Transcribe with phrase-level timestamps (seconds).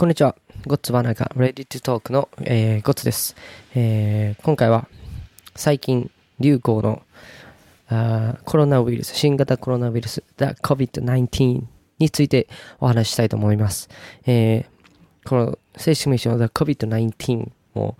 [0.00, 0.34] こんにちは。
[0.66, 3.36] ゴッツバナガ、レディ to Talk の、えー、ゴッツです、
[3.74, 4.42] えー。
[4.42, 4.88] 今回は
[5.54, 7.02] 最近流行の
[7.90, 11.64] あコロナウイルス、新型コロナウイルス、The COVID-19
[11.98, 12.48] について
[12.78, 13.90] お話ししたいと思います。
[14.24, 17.98] えー、この正式名称 The COVID-19 も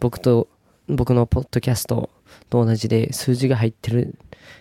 [0.00, 0.48] 僕と
[0.88, 2.10] 僕のポッドキャスト
[2.50, 4.18] と同じで数字が入ってる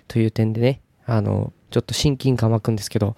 [0.07, 3.15] という点でね、あの、ちょっと親近感湧くんですけど、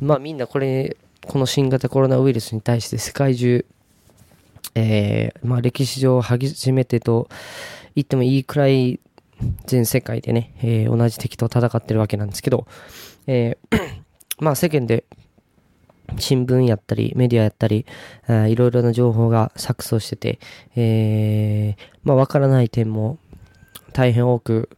[0.00, 3.64] まあみんなこれこの新型コロナウイルスに対して世界中、
[4.74, 7.28] えー、まあ歴史上初めてと
[7.94, 9.00] 言ってもいいくらい
[9.66, 12.66] 全世界でね、えー、同じ敵と戦ってるわけなんですけど、
[13.26, 13.80] えー
[14.40, 15.04] まあ世間で
[16.18, 17.86] 新聞やったり、メディアやったり、
[18.28, 20.40] いろいろな情報が錯綜してて、
[20.74, 23.18] えー、まあわからない点も
[23.92, 24.70] 大変多く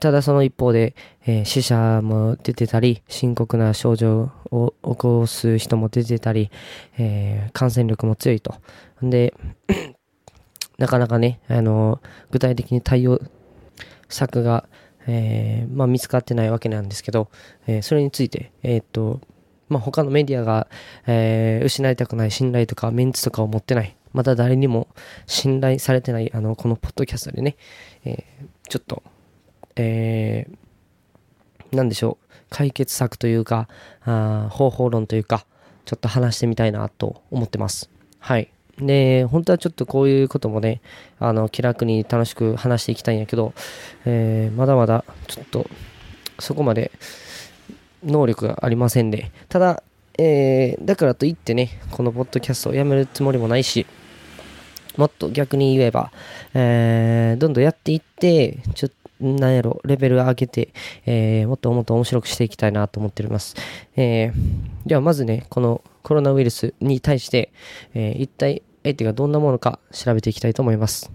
[0.00, 0.94] ただその一方で、
[1.26, 6.50] えー、死者も出てたり、深刻な症状を起こす人も出てたり、
[6.98, 8.54] えー、感染力も強いと。
[9.02, 9.34] で、
[10.78, 13.20] なかなかね、あの具体的に対応
[14.08, 14.68] 策が、
[15.06, 17.28] えー、まあ、見つかってないわけなんですけど、
[17.66, 19.20] えそれについて、えっと、
[19.68, 20.68] まあ、他のメディアが、
[21.06, 24.88] え失いたくない信頼とかメンツとかを持ってない、また誰にも
[25.26, 27.56] 信頼されてない、あの、このポッドキャストでね、
[28.04, 28.24] え
[28.68, 29.02] ちょっと、
[29.76, 33.68] えー、なんでしょう、解決策というか、
[34.04, 35.46] あ方法論というか、
[35.84, 37.90] ちょっと話してみたいなと思ってます。
[38.18, 38.48] はい。
[38.78, 40.80] で、本当はちょっとこういうこともね、
[41.18, 43.52] あの、気楽に楽しく話していきたいんやけど、
[44.04, 45.66] えー、まだまだちょっと、
[46.38, 46.90] そこまで
[48.04, 49.82] 能力がありませんで、ただ、
[50.18, 53.86] えー、だからといってね、このポッドキャストをやめるつもりもないし、
[54.96, 56.12] もっと逆に言えば、
[56.54, 60.68] えー、どんどんやっていって、ちょっとなんやろ、レベル上げて、
[61.06, 63.54] えー、もっともっと面白くしていきたいなと思っております。
[63.96, 67.52] えー、ではまずね、このコロナウイルスに対して、
[67.94, 71.12] えー、一体相手がどんなものか調べていきたいと思います。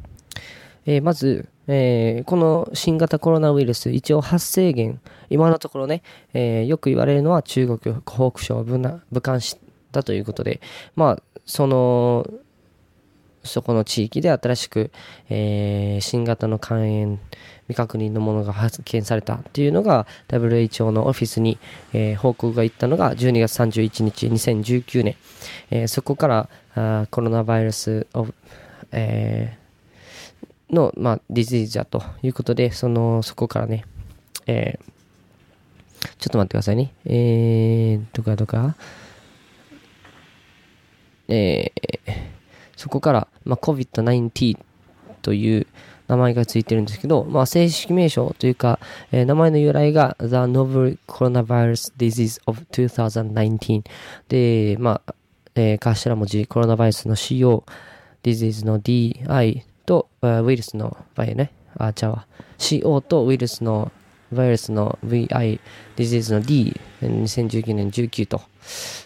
[0.86, 6.02] えー、まず、えー、この新型コロナウイルス、一応発生源、今のところね、
[6.34, 9.58] えー、よく言われるのは中国、湖北省、武漢市
[9.92, 10.62] だということで、
[10.96, 12.26] まあ、その、
[13.44, 14.92] そこの地域で新しく、
[15.30, 17.20] えー、新型の肝炎
[17.68, 21.58] 未確認のものが発見されたっていうのが WHO のオフィスに、
[21.94, 25.16] えー、報告がいったのが12月31日2019年、
[25.70, 28.28] えー、そこからあコロナウイルスを、
[28.92, 33.84] えー、の、まあ、ディジーズだということでそのそこからね、
[34.46, 34.80] え、
[36.20, 36.94] ちょっと待ってくださいね。
[37.06, 38.76] えー、どかどか
[41.28, 41.72] え
[42.78, 44.58] そこから、まあ、COVID-19
[45.22, 45.68] という
[46.08, 48.80] 名前がついてるんですけど、まあ、正式名称というか、
[49.12, 53.84] えー、名前の由来が The Novel Coronavirus Disease of 2019
[54.30, 55.16] で、まあ、
[55.56, 57.64] えー、頭文字コロナウイルスの CO、
[58.24, 62.28] Disease の DI と、ウイルスの Y ね、あ、ちゃうわ。
[62.58, 63.92] CO とウイルスの
[64.32, 65.60] ウイルスの VI、
[65.96, 68.42] disease の D、2019年19と、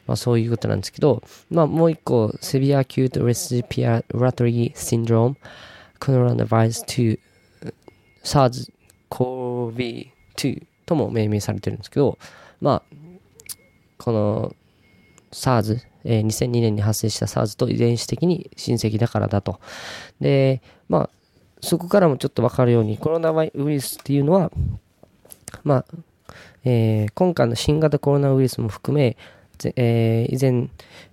[0.07, 5.35] まあそういうことなんですけど、まあもう一個、Severe Acute Respiratory Syndrome
[6.01, 7.19] Coronavirus 2
[8.23, 12.17] SARS-CoV-2 とも命名されてるんですけど、
[12.59, 12.83] まあ、
[13.97, 14.53] この
[15.31, 19.59] SARS、えー、2002年に発生した SARS と遺伝子的に親戚だからだと。
[20.19, 21.09] で、まあ、
[21.61, 24.51] そこからもちょっとわかるように、コロナウイルスっていうのは、
[25.63, 25.85] まあ、
[26.63, 29.17] えー、今回の新型コロナウイルスも含め、
[29.75, 30.69] えー、以前、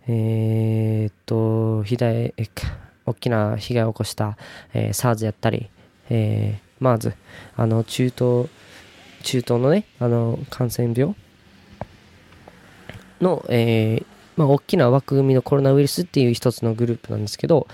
[0.06, 2.34] えー、っと、ひだえ、
[3.10, 4.36] 大きな被害を起こした、
[4.74, 5.70] えー、SARS やったり、
[6.10, 7.14] えー、MARS、
[7.56, 8.48] あの、中東、
[9.22, 11.14] 中東のね、あの、感染病
[13.20, 17.66] の、えー、まあ、大きな枠組みのコロナウイルスっていう一つのグループなんですけど、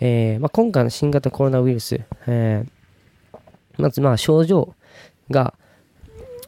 [0.00, 3.38] えー、まあ、今回の新型コロナウイルス、えー、
[3.78, 4.74] まずまあ症状
[5.30, 5.54] が、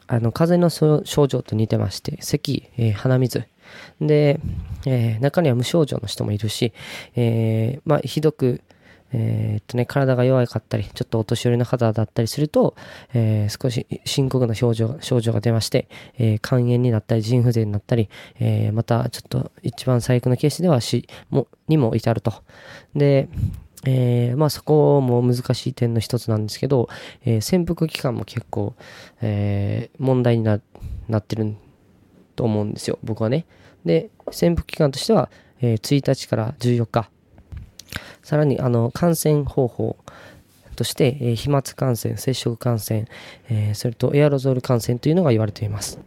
[0.07, 3.45] あの、風邪の症状と似てまして、咳、えー、鼻水。
[4.01, 4.39] で、
[4.85, 6.73] えー、中には無症状の人もいるし、
[7.15, 8.61] えー、まあ、ひどく、
[9.11, 12.75] えー、っとね、体が弱かったり、ちょっとお年寄りの方だったりすると、
[13.13, 15.87] えー、少し深刻な症状症状が出まして、
[16.17, 22.33] えー、肝炎になったり、腎不全になったり、え、またちょっと一番最悪のケースでは死もにも至ると。
[22.95, 23.29] で、
[23.85, 26.89] え、まあそこも難しい点の一つなんですけど、
[27.25, 28.75] え、潜伏期間も結構、
[29.21, 30.59] え、問題にな
[31.07, 31.55] なってる
[32.39, 33.45] と思うんですよ、僕はね。
[33.83, 37.09] で、潜伏期間としては、えー、1日から14日。
[38.23, 39.97] さらに、あの、感染方法
[40.77, 43.07] として、えー、飛沫感染、接触感染、
[43.49, 45.99] えー、それとエアロゾル感染というのが言われています。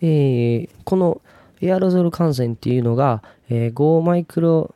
[0.00, 1.20] えー、この
[1.60, 4.74] エアロゾル感染っていうのが、え、5マイクロ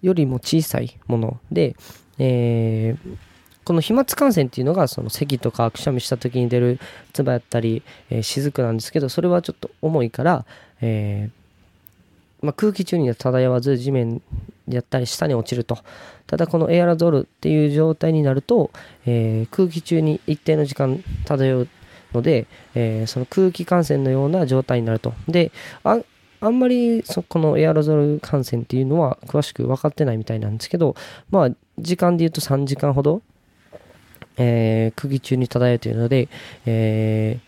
[0.00, 1.74] よりも小さいもので、
[2.18, 3.16] えー、
[3.64, 6.80] この飛沫感染っていうのがその咳とかくしゃみした時に出る
[7.12, 10.44] 唾やったり、えー、雫なんですけどそれはちょっと重いから、
[10.80, 14.20] えー、まあ、空気中には漂わず地面
[14.68, 15.78] やったり下に落ちると。
[16.26, 18.70] ただこのエアロゾルっていう状態になると、
[19.04, 21.68] え空気中に一定の時間漂う
[22.14, 25.12] ので、えその空気感染のような状態になると。
[25.28, 25.52] で
[25.84, 25.98] あ
[26.40, 30.96] あんまりそこのエアロゾル感染っていうのは詳しく分かってないみたいなんですけど
[31.30, 33.22] まあ時間で言うと3時間ほど
[34.36, 36.28] えー、空気中に漂うというので、
[36.66, 37.38] え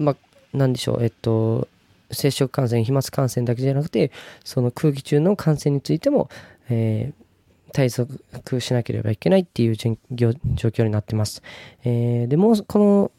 [0.00, 0.16] ー、まあ、
[0.56, 1.68] なんでしょう、えっと、
[2.10, 4.12] 接触感染、飛沫感染だけじゃなくて、
[4.44, 6.28] その空気中の感染についても、
[6.68, 7.24] えー、
[7.72, 11.42] 対策しなければいけないっていう状況になってます。
[11.84, 13.10] えー、でも、この、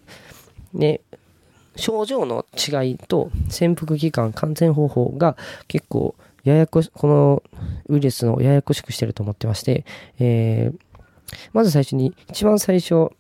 [0.74, 1.02] ね、
[1.76, 5.36] 症状の違いと潜伏期間、感染方法が
[5.68, 7.44] 結構ややこし、この
[7.88, 9.84] ウイルスをややこしくしてると思ってまして、
[10.20, 10.78] えー、
[11.54, 13.12] まず最初に、一番最初、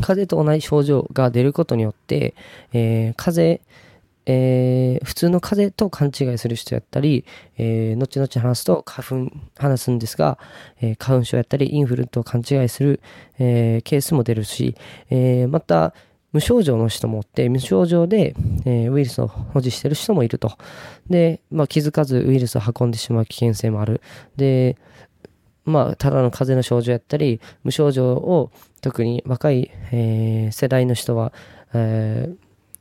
[0.00, 2.34] 風邪と同じ症状が出ることによって、
[2.72, 3.68] えー、風邪、
[4.30, 7.24] えー、普通の風邪と勘違いする人やったり、
[7.56, 10.38] えー、後々話すと花粉、話すんですが、
[10.80, 13.00] えー、花粉症やったりインフルと勘違いする、
[13.38, 14.76] えケースも出るし、
[15.10, 15.94] えまた、
[16.30, 18.34] 無症状の人もおって、無症状で、
[18.66, 20.58] えウイルスを保持してる人もいると。
[21.08, 24.02] で、まあ、気づかずウイルスを運んでしまう危険性もある。
[24.36, 24.76] で、
[25.68, 28.50] まあ、ただの風邪の症状やったり、無症状を
[28.80, 31.32] 特に若い、えー、世代の人は、
[31.74, 32.36] えー、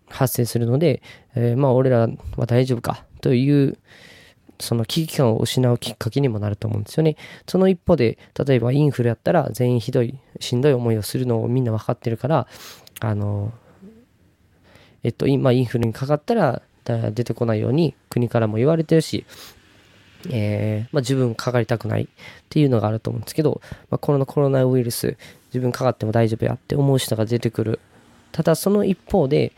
[0.10, 1.02] 発生するので、
[1.36, 2.08] えー、まあ、俺ら
[2.38, 3.78] は大丈夫かという、
[4.60, 7.16] その危機感を失うきっかけにもなると思うんですよね。
[7.48, 12.48] その一方で、例えばインフルやったら全員ひどい、しんどい思いをするのをみんな分かってるから、
[13.00, 13.54] あの、
[15.04, 19.26] えっと、今インフルにかかったら出てこないように国からも言われてるし、
[20.30, 22.08] えー、まあ、自分かかりたくないっ
[22.50, 25.18] ていうのがあると思うんですけど、まあ、このコロナウイルス
[25.48, 27.80] 自分かかっても大丈夫やって思う人が出てくる。
[28.32, 29.52] ただその一方で、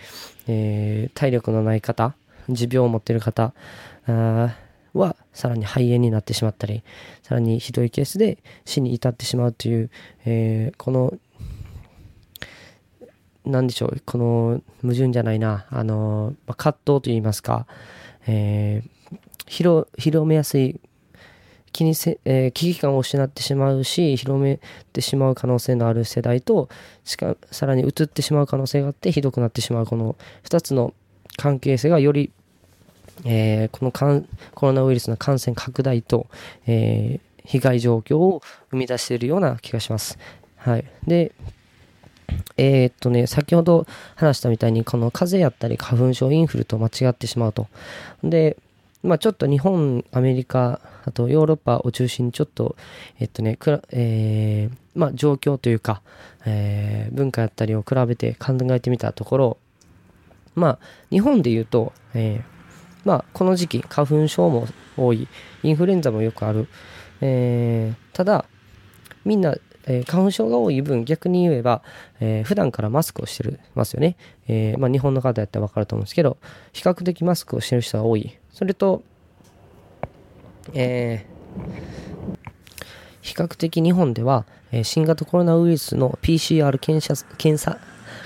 [0.48, 2.14] えー、体力のない方
[2.48, 3.54] 持病を持ってる方
[4.94, 6.84] はさらに肺炎になってしまったり
[7.22, 9.90] さらにひどいケースで死に至ってしまうという、
[10.26, 11.14] えー、この
[13.46, 17.68] 何でしょうこの矛盾じゃないなあの、まあ、葛藤といいますか、
[18.28, 18.99] えー
[19.46, 19.88] 広
[20.26, 20.80] めやすい
[21.72, 24.60] 気にせ、えー、危機感を失ってしまうし広め
[24.92, 26.70] てしまう可能性のある世代と
[27.04, 30.94] しかさらに移ってしまう可能性があってひどくなってしまうこの2つの
[31.38, 32.32] 関係性がより、
[33.26, 33.92] えー、この
[34.54, 36.28] コロナウイルスの感染拡大と、
[36.68, 38.42] えー、被害状況を
[38.72, 40.18] 生み出しているような気がします。
[40.58, 41.32] はい、で
[42.58, 47.68] えー、っとね、先ほど話したみたいに、この風邪やったり花粉症、インフルと間違ってしまうと。
[48.24, 48.58] で、
[49.02, 52.76] まあ、ちょっと日本、アメリカ、あとヨーロッパを中心にちょっと、
[53.20, 56.02] えっとね、くらえー、まあ、状況というか、
[56.46, 59.58] えー、文化やったりを比べて考えてみたところ、
[60.56, 60.80] まあ、
[61.10, 62.44] 日本で言うと、えー、
[63.06, 64.68] まあ、この時期、花粉症も
[64.98, 65.30] 多い、
[65.64, 66.68] インフルエンザもよくある、
[67.22, 68.46] えー、ただ、
[69.24, 71.84] みんな、えー、花粉症が多い分、逆に言えば、
[72.20, 74.18] えー、普段からマスクをしてるますよね。
[74.50, 76.38] えー、まあ、日本の方やったらわかると思うんですけど、
[76.74, 78.38] 比較的マスクをしてる人が多い。
[78.60, 79.04] それと、
[80.74, 81.66] えー、
[83.22, 87.80] 比較的日本では、え、新型コロナウイルスの PCR 検査検査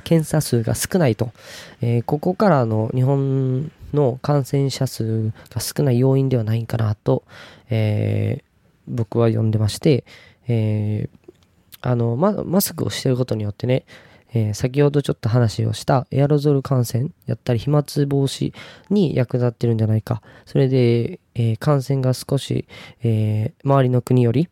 [0.03, 1.33] 検査数が少ないと、
[1.81, 7.21] えー、ここからの日本の感染者数が少ない要因ではないかなと、
[7.69, 8.43] えー、
[8.87, 10.03] 僕は呼んでまして、
[10.47, 13.85] えー、あの、ま、マスクをしてることによってね、
[14.33, 18.53] えー、先ほどちょっと話をしたエアロゾル感染やったり飛沫防止
[18.89, 20.21] に役立ってるんじゃないか。
[20.45, 22.67] それで、えー、感染が少し、
[23.03, 24.49] えー、周りの国より、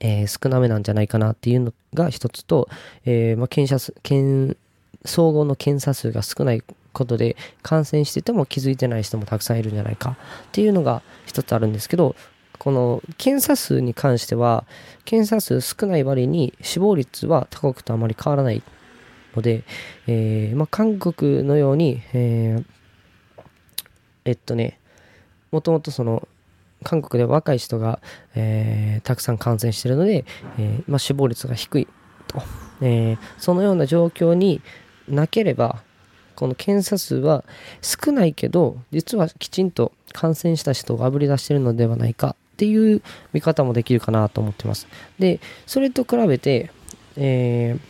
[0.00, 2.68] え少なめなんじゃないかなっていうのが一つと、
[3.04, 4.58] えまあ、検査数、検、
[5.04, 12.16] 総合の検査数が少ないことで感染してても気づいてない人もたくさんいるんじゃないかっていうのが一つあるんですけど、
[12.68, 14.66] この検査数に関しては、
[15.06, 18.62] 検査数少ない割に死亡率は他国とあまり変わらない
[19.34, 19.64] ので、
[20.06, 22.64] えー、まあ、韓国のように、えー、
[24.26, 24.78] えっとね、
[25.50, 26.28] もともとその、
[26.84, 28.00] 韓国では若い人が、
[28.34, 30.26] えー、たくさん感染しているので、
[30.58, 31.88] えまあ、死亡率が低い
[32.26, 32.42] と、
[32.82, 34.60] えそのような状況に
[35.08, 35.82] なければ、
[36.34, 37.46] この検査数は
[37.80, 42.36] 少ないけど、実はきちんと感染した人をあぶり出しているのではないか。
[42.58, 44.88] っていう見方もできるかなと思ってます。
[45.20, 46.72] で、それと比べて、
[47.16, 47.80] えー、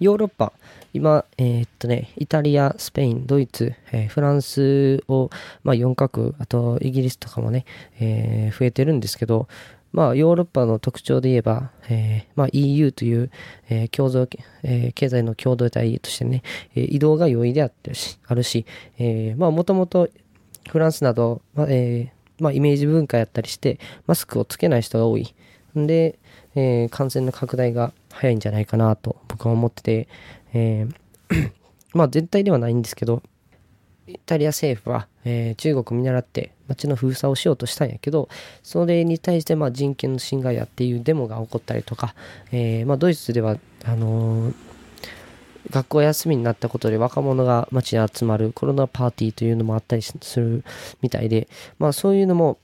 [0.00, 0.52] ヨーロッパ、
[0.92, 5.30] 今、えー、っとね、イタリア、スペイン、ドイツ、えー、フランスを、
[5.62, 7.64] まあ、4カ国、あとイギリスとかもね、
[8.00, 9.46] えー、増えてるんですけど、
[9.92, 13.30] まあ、ヨーロッパの特徴で言えば、えまあ、EU という、
[13.68, 14.26] え共同、
[14.64, 16.42] え経済の共同体としてね、
[16.74, 18.64] え移動が容易であってるしあるし、
[18.98, 20.08] えまあ、もともと
[20.70, 22.10] フランスなど、まあえ
[22.42, 25.32] まあ、イメージ文化やったりして、マスクをつけない人が多い。
[25.78, 26.18] んで、
[26.54, 30.08] えー感染の拡大が早いんじゃないかなと僕は思ってて、
[30.52, 31.50] えー
[31.94, 33.22] まあ絶対ではないんですけど、
[34.06, 38.28] イタリア政府は、えー中国見習って街の封鎖をしようとしたんやけど、
[38.62, 42.14] それに対してまあ人権の侵害やっていうデモが起こったりとか、
[42.50, 44.54] えーまあドイツでは、あのー
[45.70, 50.64] 学校休みになったことで若者が街に集まるコロナパーティーというのもあったりする
[51.00, 52.58] みたいで、まあそういうのも、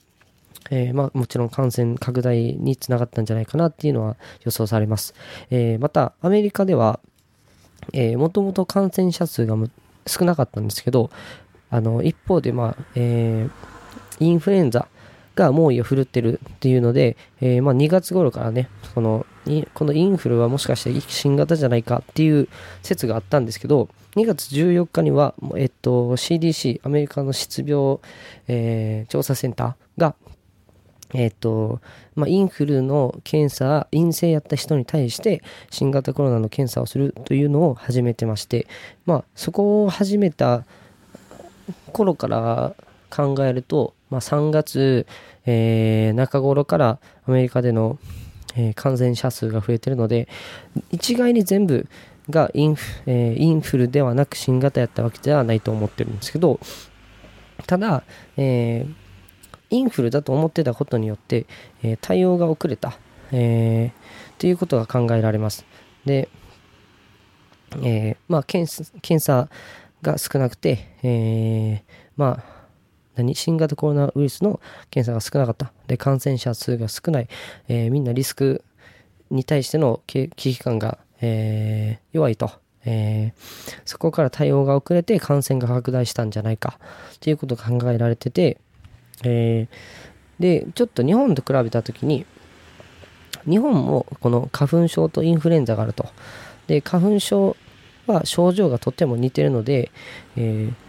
[0.71, 5.15] えーまあもちろん感染拡大につながったんじゃないかなっていうのは予想されます。
[5.51, 7.01] えーまたアメリカでは、
[7.93, 9.57] えー、もともと感染者数が
[10.07, 11.11] 少なかったんですけど、
[11.71, 13.79] あの、一方で、まあ、えー
[14.21, 14.89] インフルエンザ
[15.37, 19.27] が猛威を振るってるっていうので、えーまあ、2月頃からね、この、
[19.75, 22.49] このインフルはもしかして新型じゃないかっていう
[22.83, 27.99] 説があったんですけど、2月14日には、えっと、CDC、アメリカの失病、
[28.49, 30.15] えー調査センターが、
[31.15, 31.81] えっと、
[32.15, 38.67] まあ、インフルの検査、陰性やった人に対して、新型コロナの検査をするというのを始めてまして、
[39.07, 40.65] まあ、そこを始めた
[41.93, 42.75] 頃から
[43.11, 45.07] 考えると、まあ、3月、
[45.47, 47.99] えー中頃からアメリカでの、
[48.59, 50.29] えー感染者数が増えてるので、
[50.91, 51.87] 一概に全部
[52.29, 56.61] がインフ,、えーインフルではなく新型やったわけではないと思ってるんですけど、
[57.67, 58.03] ただ、
[58.37, 58.95] えー
[59.71, 61.47] インフルだと思ってたことによって、
[61.83, 62.99] えー対応が遅れた、
[63.33, 65.65] えーということが考えられます。
[66.05, 66.29] で、
[67.83, 69.49] えーまあ検査、検査
[70.03, 71.81] が少なくて、えー
[72.17, 72.58] まあ、
[73.19, 73.35] 何？
[73.35, 74.61] 新型コロナウイルスの
[74.91, 75.73] 検査が少なかった。
[75.87, 77.29] で、感染者数が少ない。
[77.69, 78.65] えーみんなリスク
[79.31, 82.51] に対しての危機感が、えー弱いと。
[82.85, 86.79] えーそこから対応が遅れて感染が拡大したんじゃないか
[87.21, 88.59] ということが考えられてて、
[89.25, 92.25] えーで、ちょっと日本と比べたときに、
[93.45, 96.07] 日本もこの花粉症とインフルエンザがあると。
[96.69, 97.57] で、花粉症
[98.07, 99.91] は症状がとても似てるので、
[100.37, 100.88] えー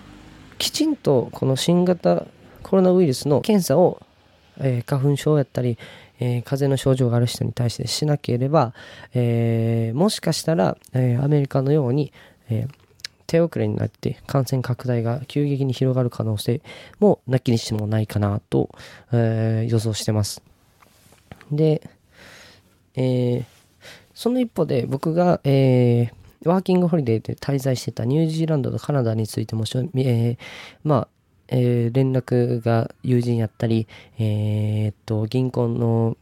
[0.60, 2.26] きちんとこの新型
[2.62, 4.02] コロナウイルスの検査を、
[4.60, 5.78] えー花粉症やったり、
[6.20, 8.74] えー風邪の症状がある人に対してしなければ、
[9.14, 12.12] えーもしかしたら、えアメリカのように、
[12.50, 12.68] え
[13.26, 16.62] 手遅れになって感染拡大が急激に広がる可能性
[17.00, 18.70] もなきにしもないかなと、
[19.14, 20.42] え予想してます。
[21.52, 21.90] で、
[22.96, 23.46] え
[24.14, 30.38] その一方で僕が、えーワーキングホリデーで滞在してたニュージーランドとカナダについても、えー
[30.84, 31.08] まあ、
[31.50, 36.16] えー連絡が友人やったり、えーっと、銀行の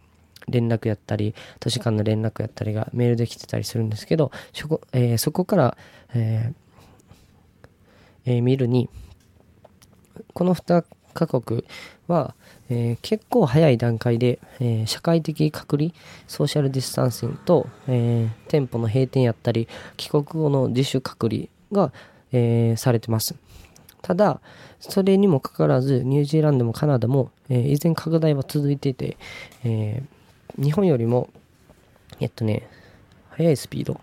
[0.48, 5.78] 連絡やったり、図書館の連絡やったりがメールで来てたりするんですけど、そこ,、えーそこから、
[6.16, 6.54] え
[8.26, 8.90] えー見るに、
[10.34, 11.64] この2カ国
[12.08, 12.36] は、
[12.70, 15.92] えー結構早い段階で、えー社会的隔離、
[16.28, 21.92] ソーシャルディスタンシングと、えー店舗の閉店やったり、帰国後の自主隔離が、
[22.32, 23.36] えされてます。
[24.02, 24.40] ただ、
[24.80, 29.18] それにもかかわらず、ニュージーランドもカナダも、えー依然拡大は続いていて、
[29.64, 30.04] え
[30.58, 31.30] 日本よりも、
[32.20, 32.68] えっとね、
[33.32, 34.00] 速いスピード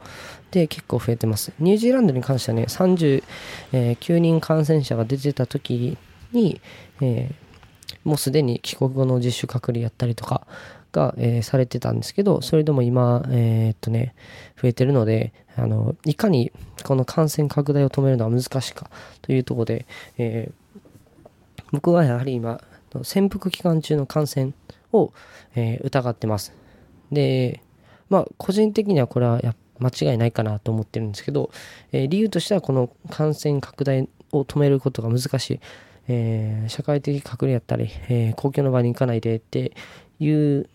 [0.52, 1.52] で結構増えてます。
[1.58, 5.98] ニュージーランドに関してはね、39人感染者が出てた時
[6.32, 6.60] に、
[7.00, 7.43] えー
[8.04, 10.46] もうすでに帰国後の自主隔離やったりとか
[10.92, 14.14] が、えーされてたんですけど、それでも今、えーっとね、
[14.60, 16.52] 増えてるので、あの、いかに
[16.84, 18.90] この感染拡大を止めるのは難しいか
[19.22, 19.86] というところで、
[20.18, 20.52] えー
[21.72, 22.60] 僕はやはり今、
[23.02, 24.52] 潜伏期間中の感染
[24.92, 25.12] を、
[25.56, 26.52] えー疑ってます。
[27.10, 27.62] で、
[28.08, 31.50] まあ、個人的にはこれはや間違いないかなと思ってるんですけど、
[31.90, 35.60] えー理由としてはこの感染拡大を止めることが難しい。
[36.08, 39.72] えー社会的隔離やったり、えー公共の場に行かないでって
[40.18, 40.68] いう、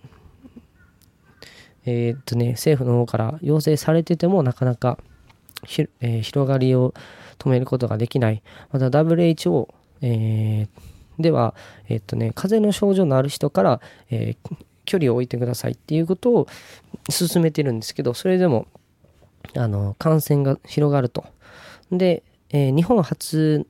[1.85, 4.97] えーっとね、政府の方から要請されててもなかなか
[5.65, 6.93] ひ、え広がりを
[7.37, 8.41] 止めることができない。
[8.71, 9.67] また WHO、
[10.01, 10.67] えー
[11.21, 11.53] では、
[11.89, 16.47] えーっとね、風邪の症状のある人から、えー距離を置いてくださいっていうことを
[17.11, 18.65] 進めてるんですけど、それでも、
[19.55, 21.25] あの、感染が広がると。
[21.91, 23.67] で、えー日本初、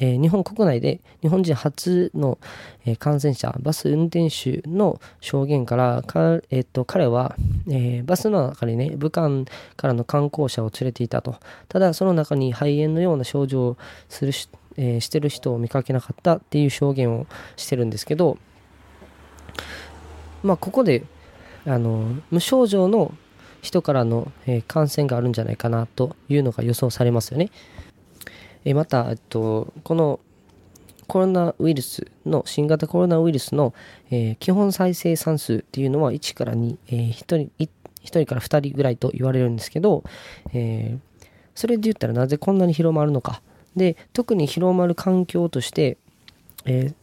[0.00, 2.38] えー、日本国内で日本人初の、
[2.86, 7.36] えー、感染者、バス運転手の証言からか、えー、と彼は、
[7.70, 9.44] えバスの中にね、武漢
[9.76, 11.36] からの観光者を連れていたと。
[11.68, 13.76] ただ、その中に肺炎のような症状を
[14.08, 17.26] するし,、えしてる人を見かけなかったっていう証言を
[17.56, 18.38] してるんですけど、
[20.42, 21.04] まあ、ここで
[21.66, 23.12] あの無症状の
[23.60, 27.50] 人からの、え感染があるんじゃないかなというのが予想されますよね。
[28.64, 30.20] えまた、えっと、この
[31.06, 33.74] コロナウイルスの新型コロナウイルスの、
[34.10, 37.68] え、基本再生産数っていうのは1から2、えー、1, 人1
[38.04, 40.04] 人から2人ぐらいと言われるんですけど、
[40.54, 40.98] え、
[41.54, 43.42] それで言ったらなぜこんなに広まるのか。
[43.76, 45.96] で特に広まる環境として
[46.66, 46.94] えー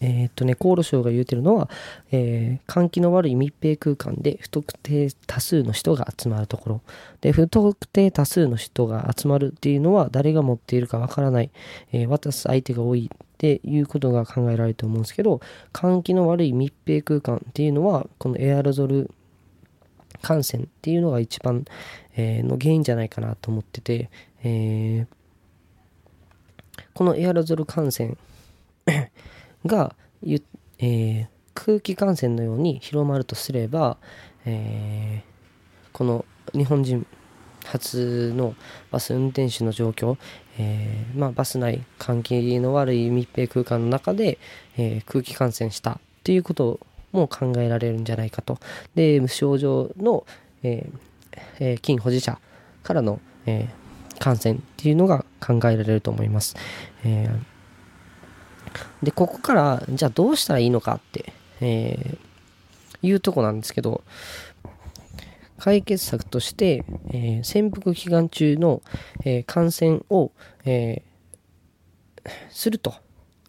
[0.00, 1.70] えー、っとね、厚労省が言うてるのは、
[2.10, 6.80] えー、換気の悪い密閉空間で不特定多数の人が集まるところ。
[7.20, 11.50] で、不特定多数の人が集まるっていうのは誰が持っているかわからない、
[11.92, 15.40] えー、渡す相手が多いっていうことが考えられると思うんですけど、
[15.72, 19.10] 換気の悪い密閉空間っていうのは、このエアロゾル
[20.20, 21.64] 感染っていうのが一番、
[22.16, 24.10] え、の原因じゃないかなと思ってて、
[24.42, 25.06] え、
[26.92, 28.16] このエアロゾル感染
[29.66, 33.96] が、えー、空気感染のように広まるとすれば、
[34.44, 37.06] えー、この日本人
[37.64, 38.54] 初の
[38.90, 40.18] バス運転手の状況、
[40.58, 44.38] えー、まあ、バス内換気の悪い密閉空間の中で、
[44.76, 46.80] えー、空気感染したっていうこと
[47.12, 48.58] も考えられるんじゃないかと。
[48.94, 50.26] で、無症状の、
[50.62, 52.38] えー、菌保持者
[52.82, 53.68] からの、え
[54.18, 56.56] 感染っていうのが考えられると思います。
[57.04, 57.53] えー
[59.02, 64.02] で、ここから、じゃあどうしたらいいのかって、えー、いうとこなんですけど、
[65.58, 68.82] 解決策として、えー、潜伏期間中の、
[69.24, 70.32] えー、感染を、
[70.64, 72.94] えー、すると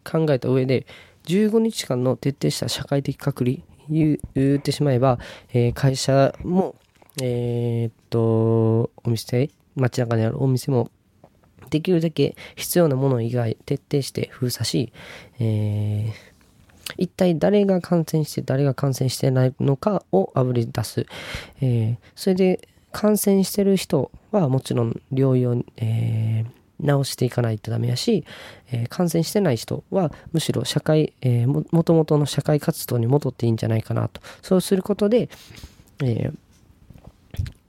[0.04, 0.86] 考えた上で、
[1.24, 4.18] 15日間の徹底した社会的隔離、言
[4.56, 5.18] ってしまえば、
[5.52, 6.76] え会社も、
[7.22, 10.90] えっと、お店、街中にあるお店も
[11.70, 14.92] できるだけ必要なもの以外徹底して封鎖し、
[15.38, 21.06] えー、一体誰が感染して誰が感染してないのかをあぶり出す。
[21.60, 28.24] えー、それで感染してる人はもちろん療養、えー、治していかないとダメやし、
[28.70, 34.20] えー、感染してない人はむしろ社会、えー、もともとの社会活動に戻っていいんじゃないかなと。
[34.42, 35.28] そうすることで、
[36.02, 36.34] えー、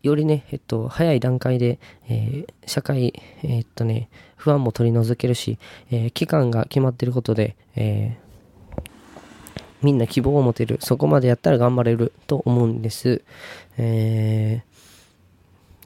[0.07, 5.59] よりね、えっと、早い段階で、えー、社会、えー、っとね、不安も取り除けるし、
[5.91, 8.17] えー、期間が決まってることで、え
[9.83, 10.79] みんな希望を持てる。
[10.81, 13.21] そこまでやったら頑張れると思うんです。
[13.77, 14.63] え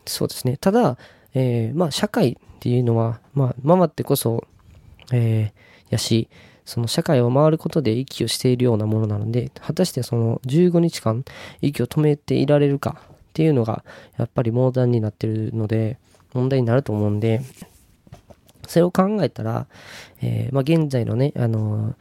[0.05, 0.55] そうですね。
[0.55, 0.97] ただ、
[1.34, 4.47] えまあ、社会っていうのは、まあ、回ってこそ、
[5.12, 5.51] え
[5.89, 6.29] やし、
[6.65, 11.25] その社会を回ることで息をしているようなものなので、果たしてその15日間
[11.62, 13.85] 息を止めていられるかっていうのが、
[14.17, 15.97] やっぱり盲談になってるので、
[16.33, 17.41] 問題になると思うんで、
[18.67, 19.67] それを考えたら、
[20.21, 21.95] えー、まあ、現在のね、あのー、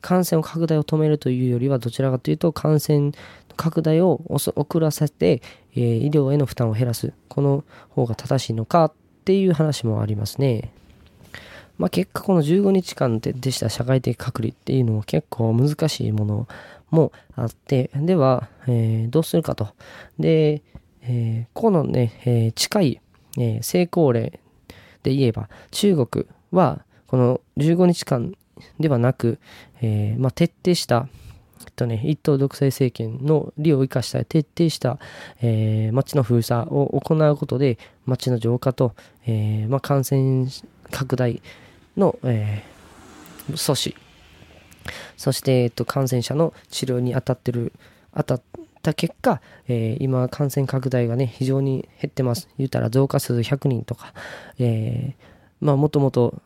[0.00, 3.10] 感染を拡大を止めるというよりは、どちらかというと、感染
[3.56, 5.42] 拡大を遅らせて、
[5.74, 7.12] えー、医療への負担を減らす。
[7.28, 8.92] この方が正しいのかっ
[9.24, 10.72] ていう話もありますね。
[11.78, 16.48] まあ、結果この15日間ででした社会的隔離っていうのは結構難しいもの
[16.92, 19.68] もあって、では、えー、どうするかと。
[20.20, 20.62] で、
[21.00, 23.00] えー、このね、えー、近い、
[23.38, 24.40] え、成功例
[25.02, 28.34] で言えば、中国はこの15日間
[28.78, 29.38] ではなく、
[29.80, 31.08] えまあ、徹底した、
[31.62, 34.98] えっとね、一党独裁政権の利を生かした徹底した、
[35.40, 38.94] え、街の封鎖を行うことで街の浄化と、
[39.26, 40.46] えまあ、感染
[40.90, 41.40] 拡大
[41.96, 42.62] の、え、
[43.50, 43.96] 阻止
[45.16, 47.72] そして、えっと、感染者の治療に当たってる、
[48.14, 48.42] 当たっ
[48.82, 52.48] た結果、えー、今、感染拡大がね、非常に減ってます。
[52.58, 54.12] 言うたら増加数100人とか、
[54.58, 56.40] えー、まあ、もともと、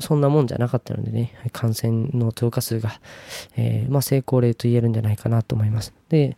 [0.00, 3.00] そんなもんじゃなかったのでね、感染の増加数が、
[3.56, 5.92] えー、まあ、成功例と言えるんじゃないかなと思います。
[6.08, 6.36] で、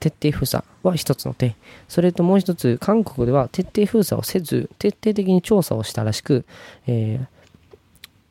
[0.00, 1.56] 徹底封鎖は一つの手。
[1.88, 6.44] それともう一つ、韓国では徹底封鎖をせず、徹底的に調査をしたらしく、
[6.86, 7.26] えー、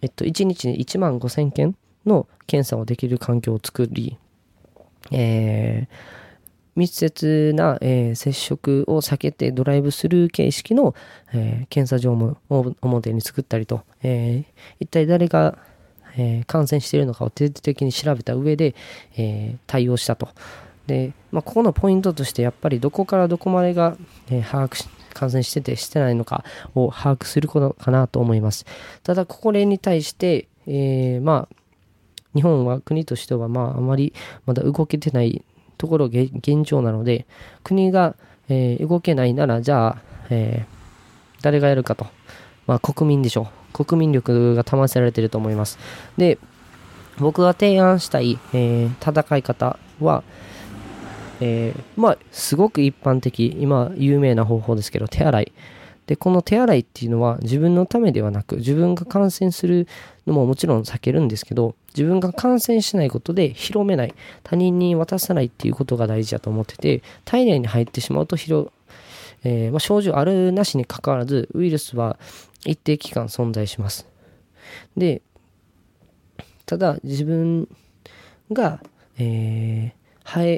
[0.02, 1.76] えっと、1日に1万5000件
[2.08, 4.18] の検査をできる環境を作り、
[5.12, 5.96] えー、
[6.76, 10.96] 密接な、えー、接触を避けてドライブスルー形式の、
[11.34, 12.38] えー、検査場も
[12.82, 14.46] 表に作ったりと、え
[14.80, 15.58] 一体誰が、
[16.20, 18.76] え感染しているのかを徹底的に調べた上で、
[19.18, 20.30] え対応したと。
[20.88, 23.98] で、まあ、ここのポイントとしてやっぱりどこからどこまでが、
[24.32, 26.44] え把握し感染しててしてないのか
[26.76, 28.66] を把握することかなと思います。
[29.02, 31.56] ただ、これに対して、え、まあ、
[32.36, 34.14] 日本は国としては、まあ、あまり
[34.46, 35.44] まだ動けてない
[35.78, 37.26] ところが現状なので、
[37.64, 38.16] 国が、
[38.50, 39.98] えー、動けないなら、じゃあ、
[40.30, 42.08] えー、誰がやるかと。
[42.66, 43.86] まあ、国民でしょう。
[43.86, 45.78] 国民力が試されてると思います。
[46.18, 46.38] で、
[47.20, 50.24] 僕が提案したい、えー、戦い方は、
[51.40, 55.52] え、まあ、すごく一般的、今有名な方法ですけど、手洗い。
[56.08, 59.88] で、この手洗いっていうのは自分のためではなく、自分が感染する
[60.26, 68.70] のももちろん避けるんですけど、自分が感染しないことで広めない、他人に渡さないっていうことが大事だと思ってて、体内に入ってしまうと広、
[69.44, 72.18] えー、まあ、症状あるなしにかかわらず、ウイルスは
[72.66, 74.08] 一定期間存在します。
[74.96, 75.22] で、
[76.66, 77.68] ただ自分
[78.52, 78.82] が、
[79.18, 79.98] えー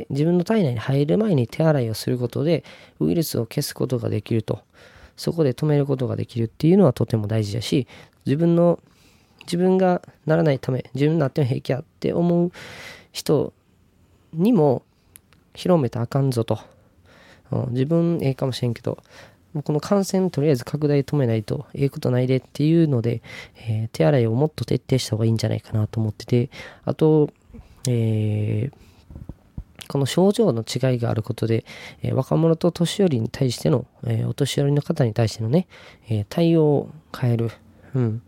[0.09, 2.63] 自分の体内に入る前に手洗いをすることで
[2.99, 4.63] ウイルスを消すことができると
[5.19, 7.87] そこで止めることができるっていうのはとても大事だし
[8.25, 8.79] 自分の
[9.41, 12.51] 自分がならないため自分になっても平気やって思う
[13.11, 13.51] 人
[14.33, 14.83] にも
[15.53, 16.59] 広めたあかんぞと、
[17.51, 18.97] うん、自分ええかもしれんけど
[19.63, 23.21] この感染とりあえず拡大止めないとええことないでっていうので、
[23.57, 26.49] えー、手洗いをもっと徹底した方がいいんじゃないかなと思ってて
[26.85, 27.29] あと、
[27.89, 28.88] えー
[29.89, 31.65] この症状の違いがあることで、
[32.03, 35.67] え、若者と年寄りに対しての、え、お年寄りの方に対してのね、
[36.07, 37.51] え、対応を変える。
[37.95, 38.21] うん。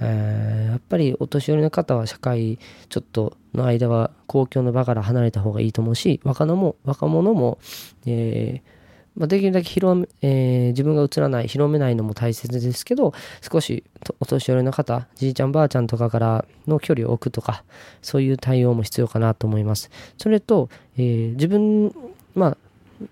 [0.00, 7.58] やっぱりお年寄りの方は社会ちょっとの間は公共の場から離れた方がいいと思うし、若者も、若者も、
[8.06, 8.81] えー
[9.16, 13.84] まあ、できるだけ広め、えー、自分が映らない、広めないのも大切ですけど、少し
[14.20, 17.62] お年寄りの方、じいちゃんばあちゃんとかからの距離を置くとか、
[18.00, 19.90] そういう対応も必要かなと思います。
[20.16, 21.94] それと、えー、自分、
[22.34, 22.56] まあ、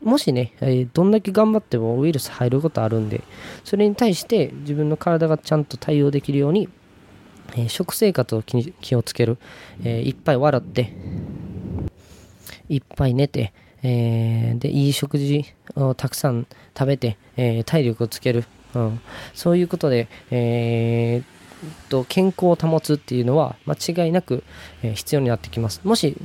[0.03, 3.23] もしね、えー、どんだけ頑張ってもウイルス入ることあるんで、
[3.65, 6.69] それに対して自分の体がちゃんと対応できるように、
[7.57, 9.39] え、食生活を気をつける、
[9.85, 10.93] え、いっぱい笑って、
[12.69, 18.45] いっぱい寝て、えー、で、いい食事をたくさん食べて、えー、体力をつける。
[18.75, 19.01] うん、
[19.35, 24.45] そういうことで、えー、と健康を保つっていうのは間違いなく、
[24.83, 25.81] えー、必要になってきます。
[25.85, 26.17] もし、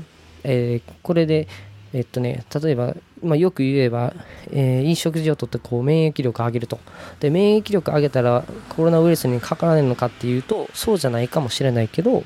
[0.43, 1.47] えー、これで、
[1.93, 4.13] えっとね、例えば、まあ、よく言えば、
[4.51, 6.79] えー、いい食事をとってこう免疫力を上げると。
[7.19, 12.23] で、免疫力を上げたらコロナウイルスにかからないのかっていうと、そうじゃないかもしれないけど、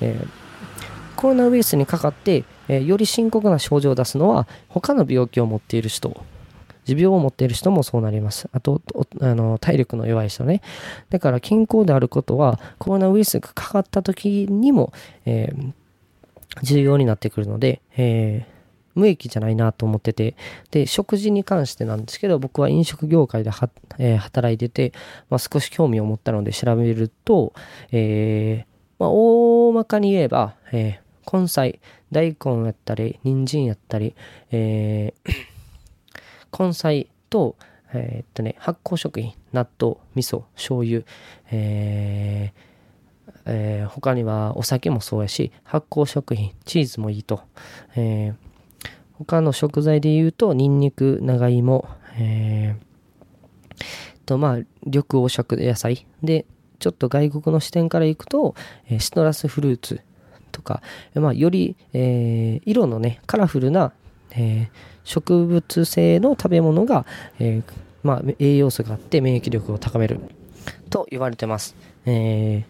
[0.00, 0.28] えー、
[1.16, 6.24] コロナウイルスにかかって、えー、より深刻な症状を出すのは他の病気を持っている人
[6.86, 8.48] 持病を持っている人もそうなります。
[8.52, 8.80] あと、
[9.20, 10.62] あの体力の弱い人ね。
[11.10, 14.92] だから健康であることは、コロナウイルスがかかった時にも、
[15.24, 15.72] えー、
[16.62, 18.56] 重要になってくるので、えー、
[18.94, 20.36] 無益じゃないなと思ってて、
[20.70, 24.92] で、食事に関してなんですけど、僕は飲食業界では、えー、働いてて、
[25.28, 27.52] まあ、少し興味を持ったので調べると、
[27.90, 28.64] え、
[29.00, 31.80] まあ、大まかに言えば、え、根菜、
[32.12, 34.14] 大根やったり、人参やったり、
[34.50, 37.56] えー、根菜と、
[37.92, 41.02] えー、っとね、発酵食品、納豆、味噌、醤油、
[41.50, 42.76] えー
[43.46, 47.42] えー、他にはお酒もそうやし、発酵食品、チーズもいいと。
[47.94, 48.34] えー、
[49.14, 53.84] 他の食材で言うと、ニンニク、長芋、えー、
[54.26, 56.06] と、まあ、緑黄色野菜。
[56.22, 56.44] で、
[56.78, 58.54] ちょっと外国の視点からいくと、
[58.88, 60.00] えー、シトラスフルーツ、
[60.52, 60.82] とか、
[61.14, 63.92] まあ、より、えー、色のね、カラフルな、
[64.32, 64.68] えー、
[65.04, 67.06] 植物性の食べ物が、
[67.38, 70.20] えー、まあ、栄養素があって免疫力を高める
[70.90, 71.74] と言われてます。
[72.06, 72.64] え、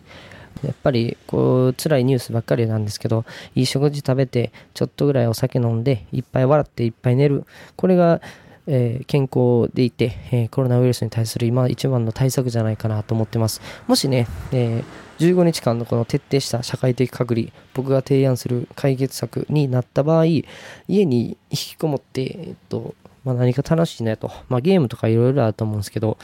[0.64, 7.44] やっぱりこう辛いニュースばっかりなんですけどいい食事食べてちょっとぐらいお酒飲んでいっぱい笑っていっぱい寝る
[7.76, 8.20] これが
[8.66, 13.60] えー、健康でいて、えー、コロナウイルスに対する今一番の対策じゃないかなと思ってます。
[13.86, 20.46] もしね、えー、15日間のこの徹底した社会的隔離、僕が提案する解決策になった場合、家
[20.88, 26.18] に引きこもって、えっと、まあ、何か楽しいねと、まあ、ゲームとかいろいろあると思うんですけど、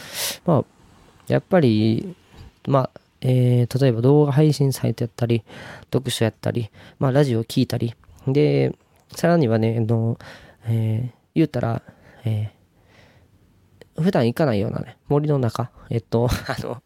[0.45, 0.65] まあ、
[1.27, 2.15] やっぱり、
[2.67, 5.43] まあ、えー、例えば動画配信サイトやったり、
[5.93, 7.95] 読書やったり、まあ、ラジオ聞いたり、
[8.27, 8.75] で、
[9.15, 10.19] さらにはね、あの、
[10.67, 11.83] えー、言うたら、
[12.25, 16.83] えー、普段行かないようなね、森の中、えっと、 あの、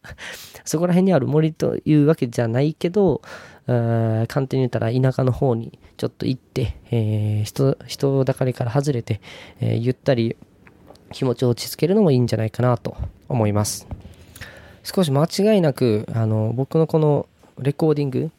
[0.65, 3.23] そこら辺にある森というわけじゃないけど、
[3.67, 9.21] 簡単に言ったら田舎の方にちょっと行って、えー、人、人だかりから外れて、
[9.61, 10.37] えー、ゆったり
[11.13, 12.97] 気持ちを落ち着けるのもいいんじゃないかなと
[13.29, 13.89] 思います。
[14.85, 17.27] 少し間違いなく、あの、僕のこの
[17.59, 18.31] レコーディング、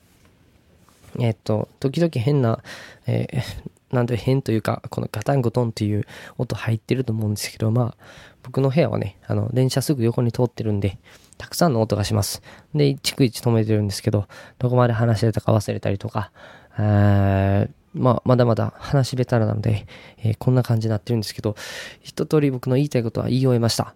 [1.20, 2.64] えっと、時々変な、
[3.06, 3.42] えー、
[3.91, 6.06] なんで変というか、このガタンゴトンっていう
[6.38, 8.04] 音入ってると思うんですけど、まあ、
[8.43, 11.00] 僕の部屋はね、あの、電車すぐ横に通ってるんで、
[11.38, 12.41] たくさんの音がします。
[12.73, 14.28] で、逐一止めてるんですけど、
[14.60, 16.32] どこまで話してたか忘れたりとか、
[16.80, 19.88] えまあ、まだまだ話下手なので、
[20.19, 21.56] えー、こんな感じになってるんですけど、
[22.02, 23.95] 一通り僕の言いたいことは言い終えました。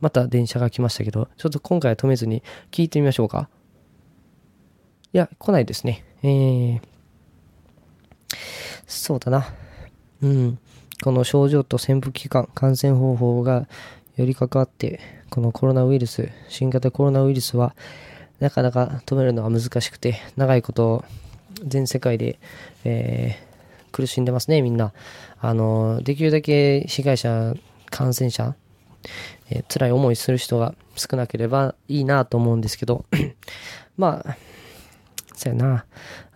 [0.00, 3.48] また電車が来ましたけど、ちょっと今回は止めずに聞いてみましょうか。
[5.12, 6.04] いや、来ないですね。
[6.22, 6.80] えー、
[8.86, 9.46] そうだな。
[10.22, 10.58] うん。
[11.02, 13.68] この症状と潜伏期間、感染方法が
[14.16, 17.74] より関わって、このコロナウイルス、新型コロナウイルスは、
[18.40, 21.04] なかなか止めるのは難しくて、長いこと
[21.64, 22.38] 全世界で、
[22.84, 24.92] えー、苦しんでますね、みんな。
[25.40, 27.54] あの、できるだけ被害者、
[27.90, 28.54] 感染者、
[29.50, 33.04] えー、辛い思いする人が少なければいいなと思うんですけど、
[33.96, 34.36] まあ、
[35.34, 35.86] そうやな、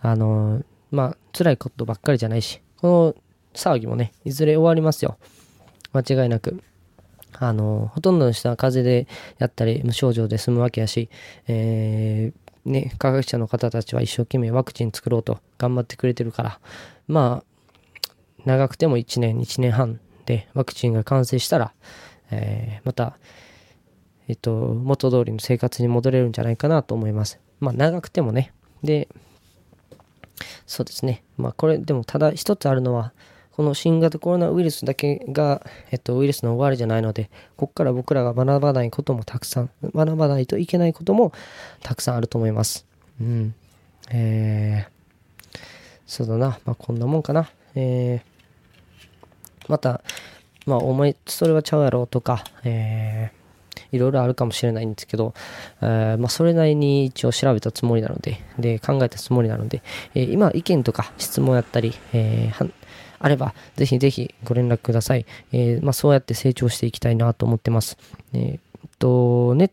[0.01, 3.15] あの、まあ、辛いことばっかりじゃないし、この
[3.55, 5.17] 騒ぎもね、いずれ終わりますよ。
[5.91, 6.61] 間違いなく。
[7.33, 9.07] あの、ほとんどの人は風邪で
[9.39, 11.09] やったり、無症状で済むわけやし、
[11.47, 16.59] えー、ね、科学者の方たちは一生懸命ワクチン作ろうと頑張ってくれてるから、
[17.07, 18.11] まあ、
[18.45, 21.73] 長くても1年、1年半でワクチンが完成したら、
[22.29, 23.17] えー、また、
[24.27, 27.39] えっと、元通りの生活に戻れるんじゃないかなと思います。
[27.59, 28.53] まあ、長くてもね。
[28.83, 29.07] で、
[30.65, 31.23] そうですね。
[31.37, 33.13] まあ、これ、でも、ただ一つあるのは、
[33.55, 41.33] この新型コロナウイルスだけが、えっと、ウイルスの終わりじゃないので、ここから僕らが学ばないこともたくさん、学ばないといけないことも
[41.83, 42.87] たくさんあると思います。
[43.21, 43.53] うん。
[44.11, 45.59] えー、
[46.07, 46.59] そうだな。
[46.65, 47.49] まあ、こんなもんかな。
[47.75, 50.01] えー、また、
[50.65, 53.42] まあ、お前、それはちゃうやろとか、えー、
[53.91, 55.33] いろいろあるかもしれないんですけど、
[55.81, 59.81] えー、まあ、それなりに一応調べたつもりなので、で、考えたつもりなので、
[60.15, 62.71] えー、今、意見とか質問やったり、えー、
[63.19, 65.25] あれば、ぜひぜひご連絡ください。
[65.51, 67.97] え、まあ、そうやって成長していきたいなと思ってます。
[68.33, 69.71] え、っと、ね、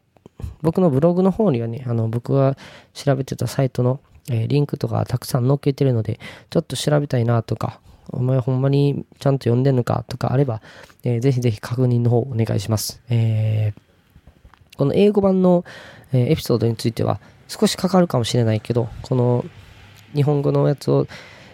[0.62, 2.56] 僕のブログの方にはね、あの、僕が
[2.94, 7.80] 調べてたサイトの、え、リンクとかたくさん載っけてるので、ちょっと調べたいなとか、
[8.12, 10.62] お前ほんまにちゃんと読んでんのかとかあれば、
[11.04, 13.02] えー、ぜひぜひ確認の方お願いします。
[13.08, 13.80] えー、
[14.80, 15.62] この英語版の、
[16.10, 19.44] え、エピソードについては少しかかるかもしれないけど、この
[20.14, 21.06] 日本語のやつを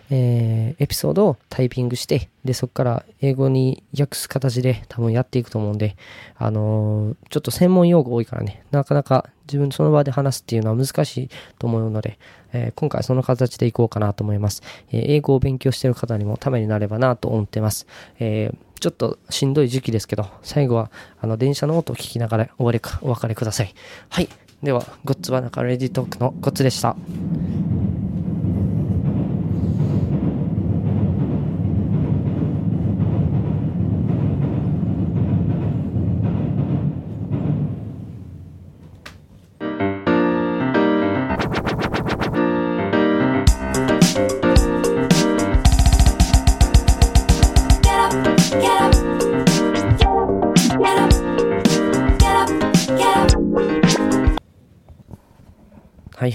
[0.08, 5.96] えー、エピソードをタイピングして、で、そこから英語に訳す形で多分やっていくと思うんで、
[6.36, 12.20] あのー、ちょっと専門用語多いからね、なかなか自分その場で話すっていうのは難しいと思うので、
[12.52, 14.62] えー、今回その形でいこうかなと思います。
[14.92, 17.88] え英語を勉強してる方にもためになればなと思ってます。
[18.20, 23.74] えちょっとしんどい時期ですけど、最後はあの電車の音を聞きながらお別れください。
[24.08, 24.28] はい。
[24.62, 26.96] では、ゴッツは中レディトークのゴッツでした。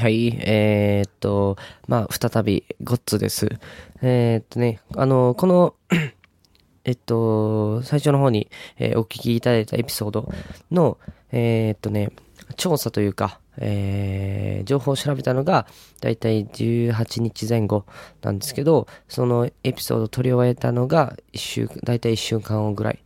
[0.01, 0.35] はい。
[0.39, 3.47] えー、っと、まあ、再び、ゴッツです。
[4.01, 5.75] えー、っとね、あの、この
[6.85, 10.27] えっと、最初の方に、えー、お聞きいただいたエピソード
[10.71, 10.97] の、
[11.31, 12.09] えー、っとね、
[12.57, 15.67] 調査というか、えー、情報を調べたのが、
[16.01, 17.85] だいたい18日前後
[18.23, 22.99] なんですけど、そのエピソードを取り終えたのが、一週、だいたい1週間後ぐらい。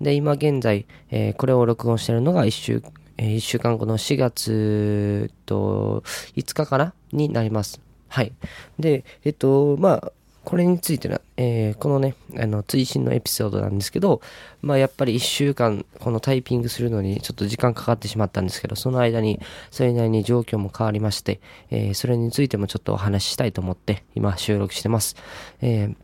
[0.00, 2.82] で、今現在、えー、これを録音してるのが1週、
[3.20, 6.02] えー、1週間後の4月と
[6.36, 7.82] 5日かなになります。
[8.08, 8.32] はい。
[8.78, 14.22] で、えっと、まあ、これについては、えー、このね、あの、追伸のエピソードなんですけど、
[14.62, 19.38] まあ、やっぱり1週間、このタイピングするのにちょっと時間かかってしまったんですけど、その間に、
[19.70, 25.14] それなりに状況も変わりまして、えー、それについてもちょっとお話ししたいと思って、今収録してます。
[25.60, 25.96] えー、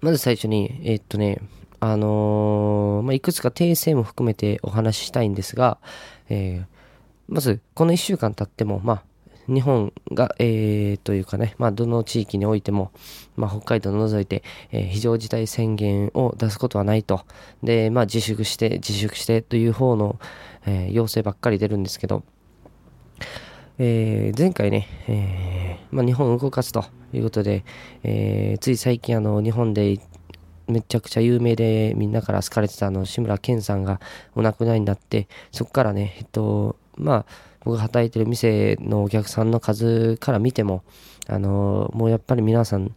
[0.00, 1.42] まず最初に、えー、っとね、
[1.80, 5.78] あのー、まあ、いくつか訂正も含めてお話ししたいんですが、
[6.28, 6.66] えー、
[7.28, 9.02] まず、この1週間経っても、まあ、
[9.52, 12.92] 日本が、えー、というかね、まあ、どの地域においても、
[13.36, 17.24] まあ、北海道を除いて、えー、非常事態宣言を出すことはないと。
[17.62, 20.18] で、まあ、自粛して、自粛してという方の、
[20.66, 22.24] えー、要請ばっかり出るんですけど、
[23.78, 27.64] えー、前回ね、えーまあ、日本を動かすということで、
[28.02, 29.98] えー、つい最近あの日本で
[30.68, 34.00] めちゃくちゃ有名でみんなから好かれてたあの志村けんさんが
[34.34, 37.26] お亡くなりになって、そこからね、えっと、まあ、
[37.64, 40.82] 僕が働いてる店のお客さんの数から見ても、
[41.26, 42.92] あのもうやっぱり皆さん、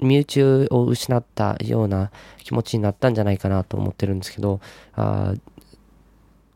[0.00, 4.60] 身内を失ったような気持ちになったんじゃないかなと思ってるんですけど、
[4.94, 5.34] あ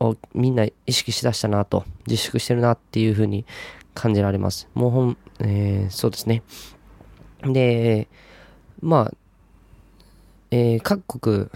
[0.01, 3.45] をみんな意識しだしたなと、自粛してるなっていう風に
[3.95, 4.69] 感じられます。
[4.75, 6.43] もうほん、えー、そうですね。
[7.43, 8.09] で、
[8.81, 9.15] まあ、
[10.53, 11.49] えー、各国、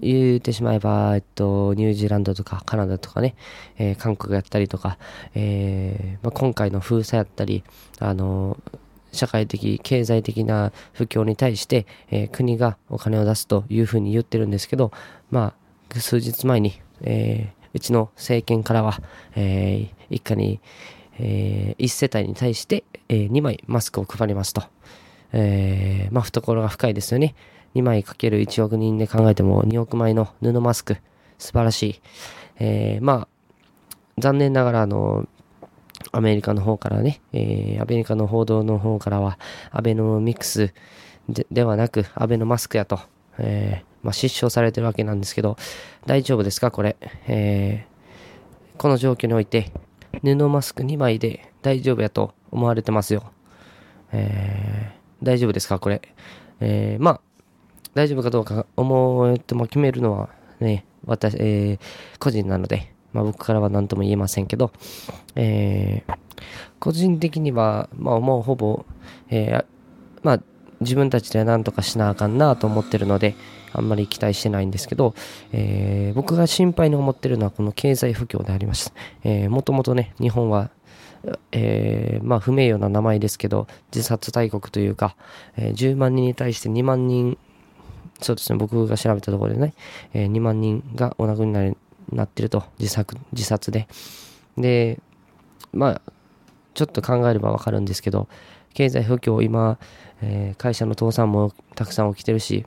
[0.00, 3.36] 言ってしまえば、えっと、ニュージーランドとかカナダとかね、
[3.76, 4.96] えー、韓国やったりとか、
[5.34, 7.64] えーまあ、今回の封鎖やったり、
[7.98, 8.56] あの
[9.12, 14.90] 社会的、経済的な不況に対して、えー、国がお金を出すというふうに言ってるんですけど、
[15.30, 15.52] ま
[15.94, 19.02] あ、数日前に、えー、うちの政権からは、
[19.36, 20.60] え、一家に、
[21.18, 24.62] え、1世帯に対して、え、2枚マスクを配りますと。
[25.32, 27.34] え、まあ、懐が深いですよね。
[27.74, 30.96] 2枚かける1億人で考えても2億枚の布マスク、
[31.38, 32.00] 素晴らしい。
[32.58, 33.28] えー、まあ、
[34.18, 35.26] 残念ながら、あの、
[36.12, 39.38] アメリカの方からね、えー、アメリカの報道の方からは、
[39.70, 40.72] アベノミクス
[41.50, 43.00] ではなく、アベノマスクやと、
[43.38, 45.56] えー、まあ、失笑されてるわけなんですけど、
[46.06, 46.96] 大丈夫ですかこれ？
[47.28, 49.72] えー、この状況において、
[50.22, 53.30] 布マスク2枚で大丈夫やと思われてますよ。
[54.12, 56.02] えー、大丈夫ですかこれ？
[56.60, 57.20] えー、まあ、
[57.94, 60.28] 大丈夫かどうか思っても決めるのは
[60.60, 64.72] ね、私、えー、個人なので、まあ僕からは何とも言えませんけど、
[65.34, 66.14] えー、
[66.78, 68.84] 個人的には、まあもうほぼ、
[69.28, 69.64] えー、
[70.22, 70.40] まあ
[70.80, 73.34] 自分たちで何とかしなあかんなと思ってるので、
[73.72, 75.14] あんまり期待してないんですけど、
[75.52, 78.92] えー、僕が心配に思ってるのはこの経済不況でありました。
[79.24, 80.70] えー、もともとね、日本は、
[81.52, 85.16] えー、まあ不名誉な名前ですけど、自殺大国というか、
[85.56, 87.38] えー、10万人に対して2万人、
[88.20, 89.74] そうですね、僕が調べたところでね、
[90.12, 91.76] えー、2万人がお亡くなりに
[92.12, 93.88] なってると、自殺、自殺で。
[94.56, 95.00] で、
[95.72, 96.12] まあ、
[96.74, 98.28] ちょっと考えればわかるんですけど、
[98.74, 99.78] 経済不況、今、
[100.22, 102.66] えー、会社の倒産もたくさん起きてるし、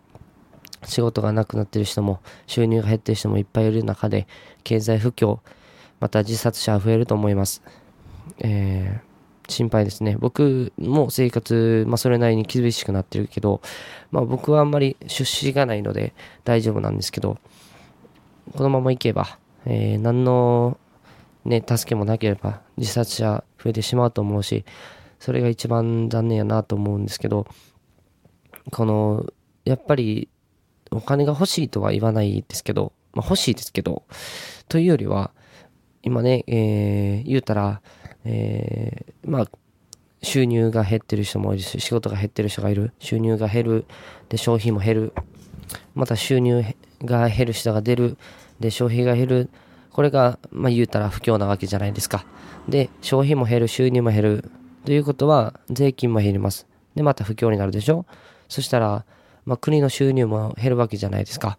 [0.86, 4.28] 仕事がなくなってる人も、収入が減ってる人もいっぱいいる中で、
[4.64, 5.40] 経済不況、
[6.00, 7.62] また自殺者は増えると思います。
[8.40, 9.13] えー、
[9.48, 10.18] 心配ですね。
[10.20, 13.62] 僕も生活、まあそれなりに厳しくなってるけど、
[14.12, 17.38] まあ僕はあんまり出資がないので大丈夫なんですけど、
[18.56, 20.78] このままいけば、えー、何の
[21.46, 24.66] ね、助けもなければ自殺者増えてしまうと思うし、
[25.20, 27.48] それが一番残念やなと思うんですけど、
[28.72, 29.26] この、
[29.66, 30.30] やっぱり
[30.92, 34.04] お金が欲しいとは言わないですけど、まあ、欲しいですけど、
[34.68, 35.32] というよりは、
[36.02, 37.82] 今ね、えー、言うたら、
[38.26, 39.48] えー、まあ、
[40.22, 42.94] 収入が減ってる人もいるし、仕事が減ってる人がいる。
[43.00, 43.86] 収入が減る。
[44.30, 45.14] で、消費も減る。
[45.96, 46.64] また収入
[47.04, 48.18] が減る人が出る。
[48.60, 49.50] で、消費が減る。
[49.92, 52.26] これが、まあ言うたら不況なわけじゃないですか。
[52.68, 54.52] で、消費も減る、収入も減る。
[54.86, 56.68] ということは、税金も減ります。
[56.96, 58.06] で、また不況になるでしょ
[58.48, 59.06] そしたら、
[59.46, 61.58] まあ、国の収入も減るわけじゃないですか。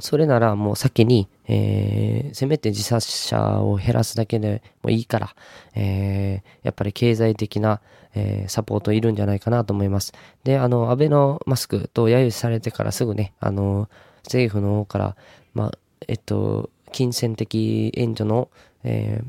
[0.00, 5.34] それならもう先に、えー、せめて自殺者を減らすだけでもいいから、
[5.74, 7.80] えー、やっぱり経済的な、
[8.14, 10.12] えー、サポートいるんじゃないかなと思います。
[10.44, 13.88] で、あの、アベノマスクと揶揄されてからすぐね、あの、
[14.24, 15.16] 政府の方から、
[15.54, 15.78] まあ、
[16.08, 18.48] えっと、金銭的援助の、
[18.84, 19.22] え、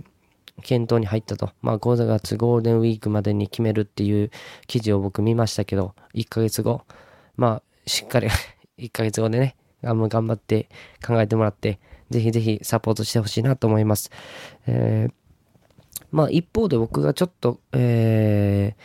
[0.63, 1.51] 検討に入ったと。
[1.61, 4.31] まあ、5月ゴールデンウィークまでに決めるっていう
[4.65, 6.81] 記事を僕見ましたけど、1ヶ月後、
[7.35, 8.27] まあ、しっかり
[8.79, 9.55] 1ヶ月後でね、
[9.93, 10.69] 頑張って
[11.05, 14.11] 考えてもらって、ぜひぜひサポートしてほしいなと思います。
[14.67, 15.13] えー、
[16.11, 18.75] まあ、一方で僕がちょっと、え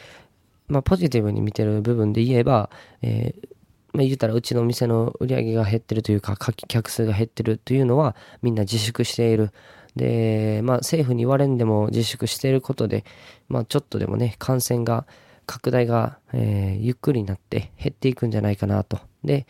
[0.69, 2.71] ー、まあ、ポジティブに見てる部分で言えば、
[3.03, 3.49] えー
[3.93, 6.37] まあ、言うたらうちのお店の売り上げが減ってるというか、
[6.69, 9.51] 客数が減ってるというのは、みんな自粛している。
[9.97, 13.05] で、まあ、政府に言われんでも自粛していることで、
[13.49, 15.07] まあ、ちょっとでもね、感染が、
[15.45, 19.01] 拡大が、えー、ゆっくりになって減っていくんじゃないかなと。
[19.25, 19.47] で、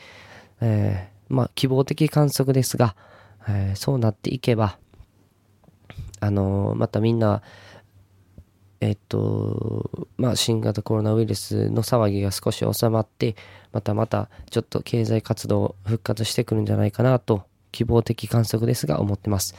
[0.60, 2.94] え、まあ、希望的観測ですが、
[3.48, 4.78] えー、そうなっていけば、
[6.20, 7.42] あのまたみんな、
[8.80, 13.34] えっと、まあ、新型コロナウイルスの騒ぎが少し収まって、
[13.72, 19.54] またまたちょっと経済活動復活してくるんじゃないかなと希望的観測ですが思ってます。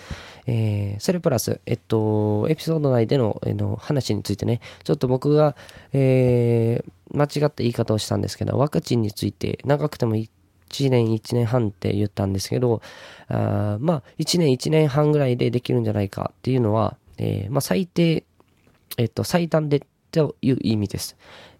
[0.46, 5.56] えー、それプラス、えっと、エピソード内でのえの話についてね、ちょっと僕が、
[5.92, 10.30] えー、間違った言い方をしたんですけど、ワクチンについて長くても1
[10.74, 12.82] 1年、1年半って言ったんですけど、
[13.30, 18.24] あまあ、1年、1年半ぐらいでできるんじゃないかっていうのは、えー、まあ、最低、
[18.98, 21.16] えっと、最短でという意味です。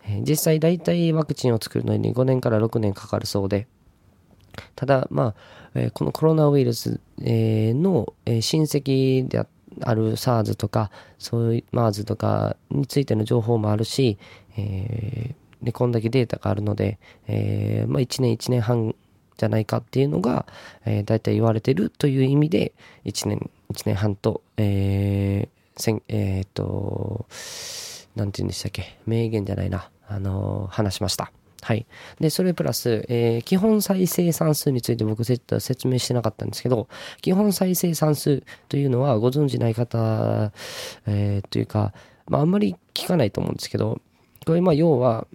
[0.06, 3.68] えー、実際大体ワクチンを作るのに5年から6年かかるそうで、
[4.76, 5.36] ただ、まあ、
[5.76, 14.18] えー、このコロナウイルス、えー、の、えー、親戚である SARS とか、そういう MERS とかについての情報もあるし、
[14.58, 18.96] えで、こんだけデータがあるので、えー、まあ1年1年半
[19.38, 20.46] じゃないかっていうのが、
[20.86, 22.74] えー、大体言われてるという意味で、
[23.06, 27.26] 1年、1年半と、えー、せん、えー、っと、
[28.16, 31.32] なんて言うんでしたっけ、名言じゃないな、あのー、話しました。
[31.64, 31.86] はい。
[32.20, 36.90] で、それプラス、えー、基本再生産数について僕説明してなかったんですけど、
[37.22, 40.52] 基本再生産数というのはご存知ない方、
[41.08, 41.94] えー、というか、
[42.28, 44.02] まあ、あんまり聞かないと思うんですけど、
[44.46, 45.26] これまあ要は、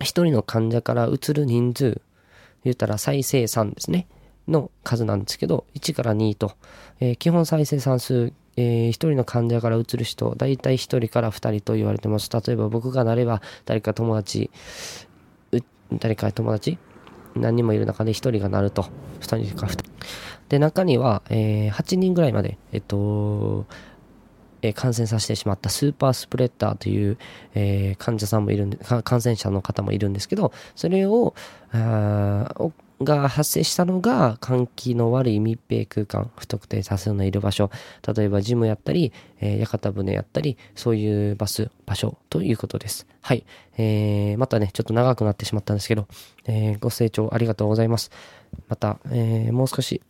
[0.00, 2.00] 一人の患者から移る人数、
[2.64, 4.06] 言ったら再生産ですね、
[4.48, 6.52] の数なんですけど、1から2と、
[7.00, 12.30] えー、基本再生産数、えー、1人の患者から移る人、大体1人から2人と言われてます。
[12.32, 14.50] 例えば僕がなれば誰か友達、
[15.98, 16.78] 誰か友達
[17.34, 18.86] 何人もいる中で1人がなると。
[19.20, 19.84] 2人か2人。
[20.48, 23.66] で、中には、えー、8人ぐらいまで、えっと、
[24.62, 27.18] え、感染させてしまったスーパースプレッダーという、
[27.54, 31.34] え、患者さんもいるんで、感染者の方もいるんですけど、それを、
[33.04, 37.70] が発生したのが換気の悪い密閉空間、不特定多数のいる場所、
[38.16, 43.06] 例えばジムやったり、えー、屋形船やったり、そういうバス、場所ということです。
[43.20, 43.44] はい。
[43.76, 46.06] えー、またね、ちょっと長くなってしまったんですけど、
[46.46, 48.10] えー、ご清聴ありがとうございます。
[48.68, 50.02] また、えー、もう少し、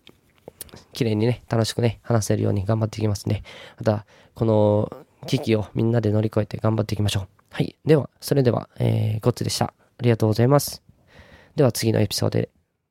[0.93, 3.43] 綺麗にね、楽しくね、話せるように頑張っていきますね。
[3.79, 4.91] また、この
[5.27, 7.29] 危機をみんなで乗り越えて頑張っていきましょう。
[7.51, 7.77] はい。
[7.85, 9.67] では、それでは、えー、ゴッツでした。
[9.67, 10.83] ありがとうございます。
[11.55, 12.49] では次のエピソードで